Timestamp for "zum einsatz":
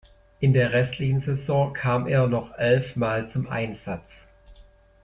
3.29-4.27